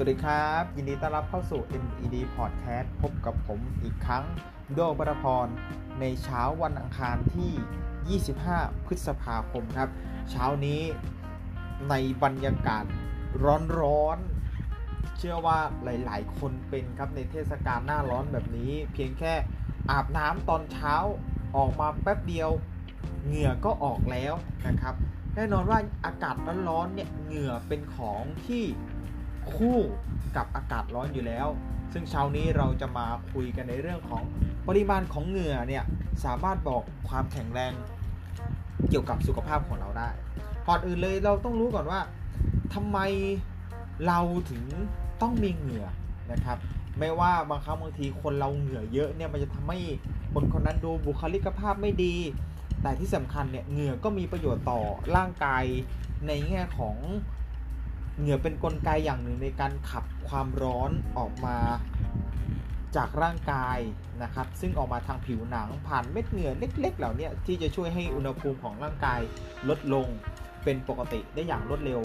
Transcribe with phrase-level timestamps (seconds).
[0.00, 4.24] สวัสดีครับ ยินดีต้อนรับเข้าสู่ MED Podcast พบกับผมอีกครั้ง
[4.74, 5.46] โดบรพร
[6.00, 8.20] ในเช้าวันอังคารที่
[8.60, 9.88] 25 พฤษภาคมครับ
[10.30, 10.80] เช้านี้
[11.90, 12.84] ในบรรยากาศ
[13.78, 19.34] ร้อนๆ เชื่อว่าหลายๆ คนเป็นครับในเทศกาลหน้าร้อนแบบนี้ เพียงแค่
[19.90, 20.94] อาบน้ำตอนเช้า
[21.56, 22.50] ออกมาแป๊บเดียว
[23.26, 24.34] เหงื่อก็ออกแล้ว
[24.66, 24.94] นะครับ
[25.34, 26.36] แน่นอนว่าอากาศ
[26.68, 28.64] ร้อนๆเนี่ยเหงื่อเป็นของที่
[29.54, 29.78] คู่
[30.36, 31.48] กับอากาศร้อนอยู่แล้ว
[31.92, 34.22] ซึ่งเช้านี้เราจะมาคุยกันในเรื่องของ
[34.68, 35.84] ปริมาณของเหงื่อเนี่ย
[36.24, 37.72] สามารถบอกความแข็งแรง
[38.88, 40.08] เกี่ยวกับสุขภาพของเราได้
[40.68, 42.00] ก่อนอื่นเลยเราต้องรู้ก่อนว่า
[42.74, 42.98] ทำไม
[44.06, 44.18] เรา
[44.50, 44.62] ถึง
[45.22, 45.86] ต้องมีเหงื่อ
[46.32, 46.58] นะครับ
[46.98, 49.78] ไม่ว่าบางครั้งบางทีคนเราเหงื่อเยอะเนี่ยมันจะทำให้
[50.32, 52.14] คนคนนั้นดูบุคลิกภาพไม่ดี
[52.82, 54.80] แต่ที่สำคัญเนี่ยเหงื่อก็มีประโยชน์ต่อ
[55.16, 55.64] ร่างกาย
[56.26, 56.96] ในแง่ของ
[58.18, 61.58] เหงื่อเป็นนกลไกอย่างหนึ่งในการขับความร้อนออกมา
[62.96, 63.78] จากร่างกาย
[64.22, 69.20] นะครับ ซึ่งออกมาทางผิวหนังผ่านเม็ดเหงื่อเล็ก ๆ เหล่านี้ที่จะช่วยให้อุณหภูมิของร่างกาย
[69.68, 70.06] ลดลง
[70.64, 72.00] เป็นปกติได้อย่างรวดเร็ว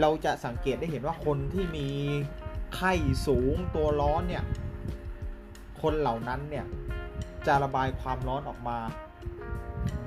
[0.00, 1.88] เราจะสังเกตได้เห็นว่าคนที่มี
[2.74, 2.92] ไข้
[3.26, 4.44] สูงตัวร้อนเนี่ย
[5.82, 6.66] คนเหล่านั้นเนี่ย
[7.46, 8.78] จะระบายความร้อนออกมา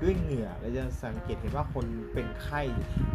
[0.02, 2.62] ด้วยเหงื่อเราจะสังเกตเห็นว่าคนเป็นไข้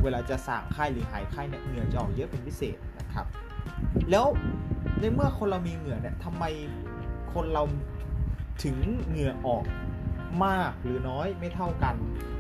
[0.03, 3.27] เวลาจะสั่งไข้หรือหายไข้เนี่ยเหงื่อจะออกเยอะเป็นพิเศษนะครับ
[4.11, 4.27] แล้ว
[5.01, 6.45] ในเมื่อคนเรามีเหงื่อเนี่ยทำไม
[7.35, 7.63] คนเรา
[8.65, 8.77] ถึง
[9.09, 9.65] เหงื่อออก
[10.45, 11.95] มากหรือน้อยไม่เท่ากัน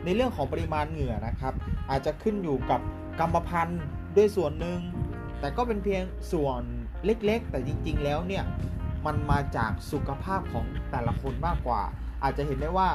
[0.04, 1.54] ในเรื่องของปริมาณเหงื่อนะครับ
[1.90, 2.80] อาจจะขึ้นอยู่กับ
[3.20, 3.82] กรรมพันธุ์
[4.16, 4.80] ด้วยส่วนหนึ่ง
[5.40, 6.62] แต่ก็เป็นเพียงส่วน
[7.04, 8.44] เล็กๆ แต่จริง ๆ แล้วเนี่ย
[9.06, 11.82] มันมาจากสุขภาพของแต่ละคนมากกว่า
[12.22, 12.88] อาจจะเห็นได้ว่า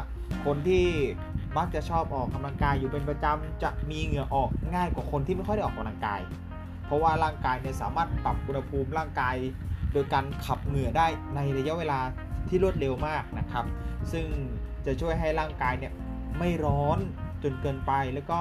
[0.45, 0.85] คนที่
[1.57, 6.21] มักจะชอบออกกำลังกายอยู่เป็นประจำจะมีเหงื่อออกง่ายกว่าคนที่ไม่ค่อยได้ออกกำลังกาย
[6.85, 9.35] เพราะว่าร่างกายเนี่ยสามารถปรับอุณหภูมิร่างกาย
[9.93, 11.99] โดยการขับเหงื่อได้ในระยะเวลา
[12.49, 13.65] ที่รวดเร็วมากนะครับ
[14.11, 14.25] ซึ่ง
[14.85, 15.93] จะช่วยให้ร่างกายเนี่ย
[16.39, 16.99] ไม่ร้อน
[17.43, 18.39] จนเกินไปแล้วก็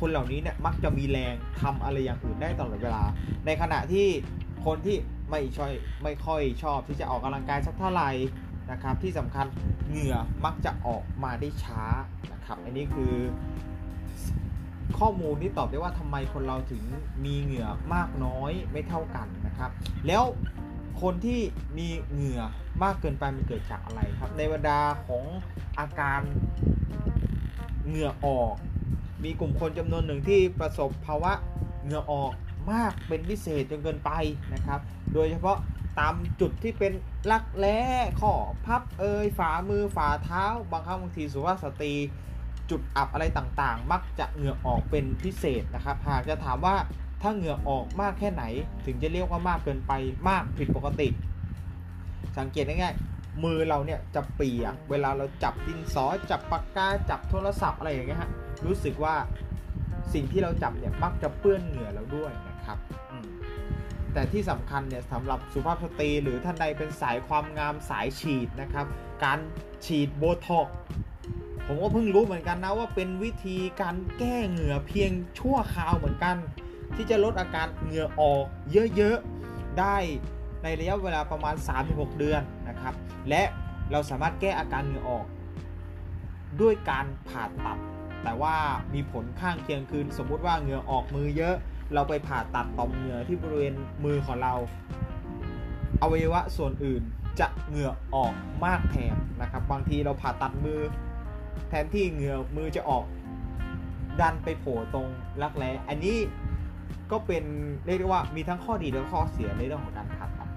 [0.00, 3.04] คนเหล่านี้เนี่ยมักจะมีแรงทำอะไรอย่างอื่นได้ตลอดเวลา
[3.46, 4.06] ในขณะที่
[4.66, 4.96] คนที่
[5.30, 5.72] ไม่ช่อย
[6.02, 8.10] ไม่ค่อยชอบที่จะออกกำลังกายสักเท่าไหร่
[8.70, 9.46] นะครับ ที่สำคัญ
[9.88, 11.82] เหงื่อมักจะออกมาได้ช้า
[12.32, 13.14] นะครับ อันนี้คือ
[14.98, 16.82] ข้อมูลที่ตอบได้ว่าทำไมคนเราถึง
[17.24, 19.70] มีเหงื่อมากน้อยไม่เท่ากันนะครับ
[20.06, 20.24] แล้ว
[21.02, 21.40] คนที่
[21.78, 22.42] มีเหงื่อ
[22.82, 25.24] มากเกินไปมันเกิดจากอะไรครับ ในบรรดาของ
[25.78, 26.20] อาการ
[27.86, 28.54] เหงื่อออก
[29.24, 31.32] มีกลุ่มคนจำนวนหนึ่งที่ประสบภาวะ
[31.84, 32.32] เหงื่อออก
[32.72, 34.10] มากเป็นพิเศษจนเกินไป
[34.54, 34.80] นะครับ
[35.14, 35.58] โดยเฉพาะ
[35.98, 36.92] ตามจุดที่เป็น
[37.30, 37.78] รักแร้
[38.20, 38.32] ข้อ
[38.66, 41.94] พับเอยฝ่ามือฝ่าเท้า บางครั้งบางทีสุภาพสตรี
[42.70, 46.76] จุดอับอะไรต่างๆ มักจะเหงื่อออกเป็นพิเศษนะครับ หากจะถามว่า
[47.22, 48.44] ถ้าเหงื่อออกมากแค่ไหน
[48.86, 49.92] ถึงจะเรียกว่ามากเกินไป
[50.28, 51.08] มากผิดปกติ
[52.38, 58.30] สังเกตง่ายๆมือเราเนี่ยจะเปียก เวลาเราจับดินสอจับปากกาจับโทรศัพท์อะไรอย่างเงี้ยฮะ
[58.66, 59.14] รู้สึกว่า
[60.12, 62.32] สิ่งที่เราจับเนี่ยมักจะเปื้อนเหงื่อเราด้วย
[62.68, 62.80] นะครับ
[64.12, 68.86] แต่ที่สำคัญเนี่ยสำหรับสุภาพสตรีหรือท่านใดเป็นสายความงามสายฉีดนะครับ
[69.24, 69.38] การ
[69.86, 70.68] ฉีดโบท็อก
[71.66, 76.36] ผมก็เพิ่งรู้เหมือนกันนะว่าเป็นวิธีการแก้เหงื่อเพียงชั่วคราวเหมือนกัน
[76.94, 78.44] ที่จะลดอาการเหงื่อออก
[78.96, 79.96] เยอะๆได้
[80.62, 81.54] ในระยะเวลาประมาณ
[81.86, 82.94] 3-6 เดือนนะครับ
[83.28, 83.42] และ
[83.90, 85.26] เราสามารถแก้อาการเหงื่อออก
[86.60, 87.78] ด้วยการผ่าตัด
[88.24, 88.56] แต่ว่า
[88.94, 91.56] มีผลข้างเคียงคือสมมุติว่าเหงื่อออกมือเยอะ
[91.94, 94.54] เราไปผ่าตัดต่อมเหงื่อที่บริเวณมือของเรา
[96.02, 97.02] อวัยวะส่วนอื่น
[97.40, 98.34] จะเหงื่อออก
[98.64, 100.80] มากแทนนะครับ บางทีเราผ่าตัดมือ
[101.68, 103.04] แทนที่เหงื่อมือจะออก
[104.20, 105.08] ดันไปโผล่ตรง
[105.42, 106.18] รักแร้อันนี้
[107.10, 107.44] ก็เป็น
[107.86, 110.48] เรียกได้ว่ามีทั้งข้อดีและข้อเสียในเรื่องของการผ่าตัด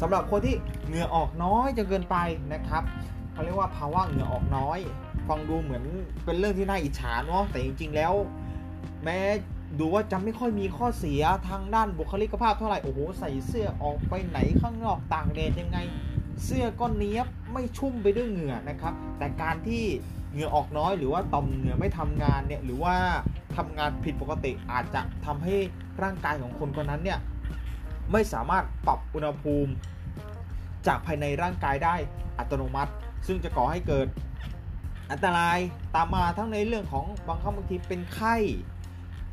[0.00, 2.16] สำหรับคนที่เหงื่อออกน้อยจนเกินไป
[2.52, 2.82] นะครับ
[3.32, 4.78] เขาเรียกว่าภาวะเหงื่อออกน้อย
[5.28, 5.84] ฟังดูเหมือน
[6.24, 8.12] เป็นเรื่องที่น่าอิจฉาเนาะแต่จริงๆแล้ว
[9.04, 9.18] แม้
[9.78, 15.78] ดูว่าจะไม่ค่อยมีข้อเสียทางด้านบุคลิกภาพเท่าไหร่โอ้โหใส่เสื้อออกไปไหนข้างนอกต่างแดดยังไง
[16.44, 19.84] เสื้อก็เนี้ยบไม่ชุ่มไปด้วยเหงื่อนะครับ แต่การที่
[20.32, 22.94] เหงื่อออกน้อยหรือว่าต่อมเหงื่อไม่ทำงานเนี่ยหรือว่า
[23.56, 25.56] ทำงานผิดปกติอาจจะทำให้
[26.02, 27.18] ร่างกายของคนคนนั้นเนี่ย
[28.12, 29.72] ไม่สามารถปรับอุณหภูมิ
[30.86, 31.96] จากภายในร่างกายได้
[32.38, 32.92] อัตโนมัติ
[33.26, 34.06] ซึ่งจะก่อให้เกิด
[35.10, 35.58] อันตราย
[35.94, 38.36] ตามมาทั้งในเรื่องของบางครั้งบางทีเป็นไข้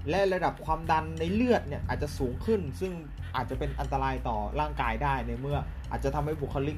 [0.09, 2.91] และระดับความดันในเลือดเนี่ยอาจจะสูงขึ้น ซึ่ง
[3.35, 5.57] อาจจะเป็นอันตรายต่อร่างกายได้ในเมื่อ
[5.91, 6.73] อาจจะทำให้บุคลิ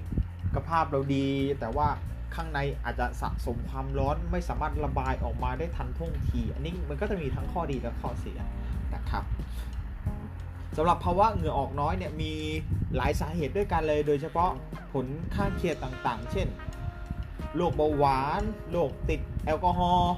[0.55, 1.27] กภาพเราดี
[1.59, 1.87] แต่ว่า
[2.35, 8.39] ข้างในอาจจะสะสมความร้อนไม่สามารถระบายออกมาได้ทันท่วงที อันนี้มันก็จะมีทั้งข้อดีและข้อเสีย
[8.95, 9.23] นะครับ
[10.77, 12.33] สำหรับภาวะเหงื่อออกน้อยเนี่ยมี
[12.95, 14.49] หลายสาเหตุด้วยกันเลย โดยเฉพาะ
[14.93, 16.47] ผลข้างเคียงต่างๆ เช่น
[17.55, 18.41] โรคเบาหวาน
[18.71, 20.13] โรคติดแอลกอฮอล์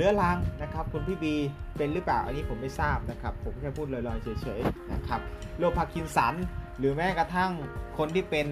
[0.00, 1.34] เรื้อรังนะครับ คุณพี่บี
[1.76, 5.20] เป็นหรือเปล่าอันนี้ผมไม่ทราบนะครับ ผมแค่พูดลอยๆเฉยๆนะครับ
[5.58, 6.34] โรคพาร์กินสัน
[6.78, 7.52] หรือแม้กระทั่ง
[7.98, 8.46] คนที่เป็น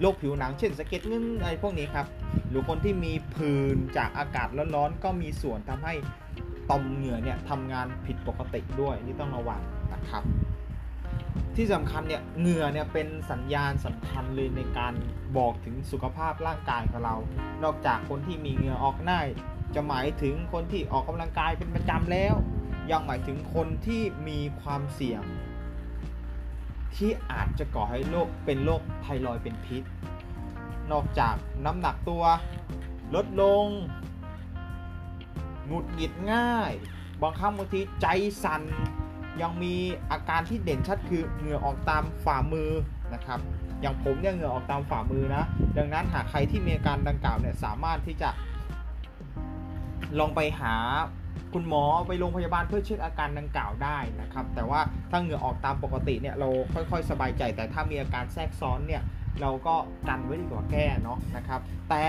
[0.00, 2.06] โรคผิวหนังเช่นสะเก็ดเงินอะไรพวกนี้ครับ
[2.48, 5.94] หรือคนที่มีผื่นจากอากาศร้อนๆก็มีส่วนทำให้
[6.70, 9.60] ต่อมเหงื่อเนี่ยทำงานผิดปกติด้วยนี่ต้องระวัง
[9.92, 10.22] นะครับ
[11.56, 14.92] ที่สำคัญเนี่ยเหงื่อเนี่ยเป็นสัญญาณสำคัญเลยในการ
[15.36, 17.16] บอกถึงสุขภาพร่างกายของเรา
[17.64, 19.28] นอกจากคนที่มีเหงื่อออกง่าย
[19.74, 22.34] จะหมายถึงคนที่ออกกำลังกายเป็นประจำแล้ว
[22.90, 25.22] ยังหมายถึงคนที่มีความเสี่ยง
[26.96, 29.82] ที่อาจจะก่อให้โรคเป็นโรคไทรอยด์เป็นพิษ
[30.92, 31.34] นอกจาก
[31.64, 32.24] น้ำหนักตัว
[33.14, 33.66] ลดลง
[35.66, 36.72] หงุดหงิดง่าย
[37.22, 38.06] บางครั้งบางทีใจ
[38.44, 38.62] สั่น
[39.40, 39.74] ยังมี
[40.10, 42.70] อาการที่เด่นชัดคือเหงื่อออกตามฝ่ามือ
[43.14, 43.40] นะครับ
[43.80, 45.44] อย่างผมเนี่ยเหงื่อออกตามฝ่ามือนะ
[45.78, 48.28] ดังนั้นหากใครที่มีอาการดังกล่าวเนี่ยสามารถที่จะ
[50.18, 50.74] ลองไปหา
[51.52, 54.80] คุณหมอไปโรงพยาบาลเพื่อเช็คอาการดังกล่าวได้นะครับ แต่ว่า
[55.10, 59.02] ถ้าเหงื่อออกตามปกติเนี่ยเราค่อยๆ สบายใจ แต่ถ้ามีอาการแทรกซ้อนเนี่ย
[59.40, 59.74] เราก็
[60.08, 62.04] กันไว้ดีกว่าแก้เนาะนะครับ แต่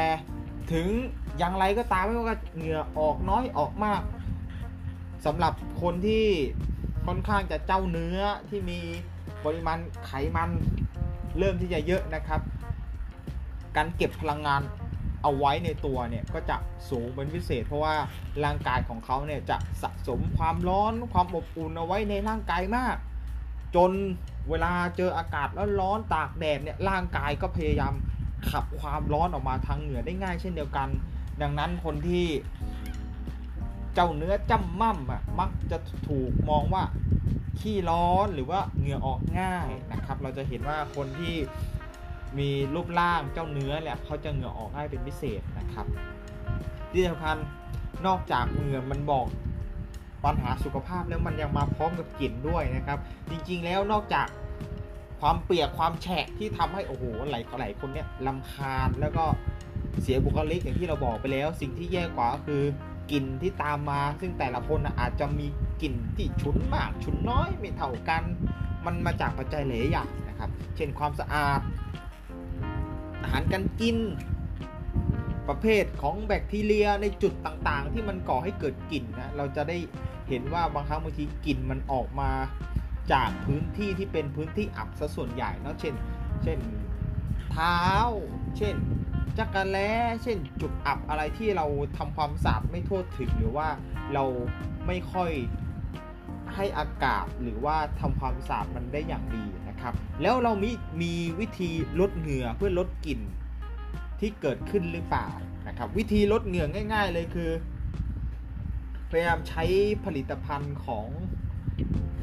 [0.72, 0.88] ถึง
[1.38, 4.02] อย่างไรก็ตามไม่ว่าเหงื่อออกน้อยออกมาก
[5.25, 6.25] สำหรับคนที่
[7.06, 8.19] ค่อนข้างจะเจ้าเนื้อ
[8.50, 8.80] ที่มี
[9.46, 10.50] ปริมาณไขมัน
[11.40, 12.42] เริ่มที่จะเยอะนะครับ
[13.75, 14.62] การเก็บพลังงาน
[15.25, 16.57] เอาไว้ในตัวเนี่ยก็จะ
[16.89, 17.95] สูงเป็นพิเศษ เพราะว่า
[18.44, 22.95] ร่างกายของเขาเนี่ยจะสะสมความร้อนความอบอุ่นเอาไว้ในร่างกายมาก
[23.75, 23.92] จน
[24.50, 25.48] เวลาเจออากาศ
[25.80, 27.94] ร้อนๆตากแดดเนี่ยร่างกายก็พยายาม
[28.50, 30.89] ขับความร้อนออกมาทางเหงื่อได้ง่ายเช่นเดียวกัน
[31.42, 32.28] ดังนั้นคนที่
[33.94, 36.83] เจ้าเนื้อจำม่ำอะมักจะถูกมองว่า
[37.60, 41.36] ขี้ร้อนหรือว่าเหงื่อออกง่ายนะครับ เราจะเห็นว่าคนที่
[42.39, 45.85] มีรูปร่างเจ้าเนื้อเนี่ยเขาจะเหงื่อออกง่ายเป็นพิเศษนะครับ
[46.91, 47.37] ที่สำคัญ
[48.05, 49.27] นอกจากเหงื่อมันบอก
[50.23, 52.99] ปัญหาสุขภาพแล้วมันยังมาพร้อมกับกลิ่นด้วยนะครับ
[53.29, 54.27] จริงๆแล้วนอกจาก
[55.21, 59.25] ความเปียกความแฉะที่ทำให้โอ้โหหลายหลายคนเนี่ยลำคาญแล้วก็
[60.01, 62.63] เสียบุคลิกอย่างที่เราบอกไปแล้ว สิ่งที่แย่กว่าก็คือ
[63.11, 65.47] กลิ่นที่ตามมา ซึ่งแต่ละคนอาจจะมี
[65.81, 68.23] กลิ่นที่ฉุนมากฉุนน้อยไม่เท่ากัน
[68.85, 71.61] มันมาจากปัจจัยหลายอย่างนะครับ เช่นความสะอาด
[73.25, 73.98] อาหารการกิน
[75.48, 79.77] ประเภทของแบคทีเรียในจุดต่างๆ ที่มันก่อให้เกิดกลิ่นนะเราจะได้
[80.30, 82.31] เห็นว่าบางครั้งบางทีกลิ่นมันออกมา
[83.12, 85.95] จากพื้นที่ที่เป็นพื้นที่อับซะส่วนใหญ่เนาะเช่น
[86.44, 86.60] เช่น
[87.51, 87.80] เท้า
[88.57, 88.75] เช่น
[89.38, 89.92] จักรแล้
[90.24, 91.66] เช่นจุดอับอะไรที่เรา
[91.98, 93.68] ทำความสะอาดไม่ทั่วถึงหรือว่า
[94.13, 94.24] เรา
[94.88, 95.31] ไม่ค่อย
[96.56, 99.45] ให้อากาศหรือว่าทำความสะอาดมันได้อย่างดี
[99.75, 103.19] นะครับ แล้วเรามีมีวิธีลดเหงื่อเพื่อลดกลิ่น
[104.19, 105.27] ที่เกิดขึ้นหรือเปล่า
[105.68, 107.50] นะครับ วิธีลดเหงื่อง่าย ๆ เลยคือ
[109.10, 109.63] พยายามใช้
[110.06, 111.07] ผลิตภัณฑ์ของ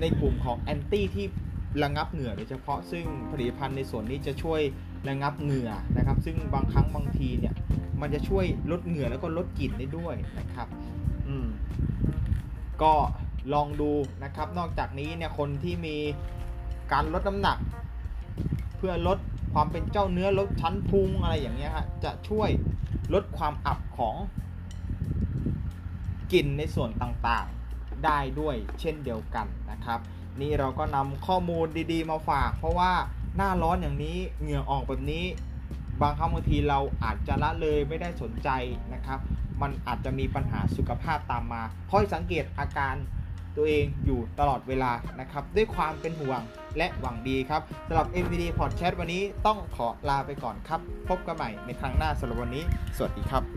[0.01, 1.27] ในกลุ่มของแอนตี้ที่
[1.83, 4.61] ระงับเหงื่อโดยเฉพาะซึ่งผลิตภัณฑ์ในส่วนนี้จะช่วย
[5.09, 7.55] ระงับเหงื่อนะครับ ซึ่งบางครั้งบางทีเนี่ย
[8.01, 10.69] มันจะช่วยลดเหงื่อแล้วก็ลดกลิ่นได้ด้วยนะครับ
[11.29, 11.47] อืม
[12.83, 12.95] ก็
[13.55, 13.91] ลองดู
[14.25, 15.97] นะครับ นอกจากนี้เนี่ยคนที่มี
[16.93, 17.59] การลดน้ำหนัก
[18.77, 19.19] เพื่อลด
[19.53, 22.51] ความเป็นเจ้าเนื้อลดชั้นพุงอะไรอย่างเงี้ยฮะจะช่วย
[23.15, 24.17] ลดความอับของ
[26.33, 30.01] กลิ่นในส่วนต่างๆได้ด้วยเช่นเดียวกันนะครับ
[30.41, 32.93] นี่เราก็นำข้อมูลดีๆมาฝาก เพราะว่า
[33.37, 35.25] หน้าร้อนอย่างนี้เหงื่อออกแบบนี้
[36.01, 38.49] บางครั้งบางทีเราอาจจะละเลยไม่ได้สนใจ
[38.95, 39.21] นะครับ
[39.61, 42.95] มันอาจจะมีปัญหาสุขภาพตามมาคอยสังเกตอาการ
[43.57, 46.41] ตัวเองอยู่ตลอดเวลานะครับ ด้วยความเป็นห่วง
[46.79, 52.65] และหวังดีครับสำหรับ MVD Podcast วันนี้ต้องขอลาไปก่อนครับ พบกันใหม่ในครั้งหน้าสำหรับวันนี้
[52.97, 53.52] สวัสดีครับ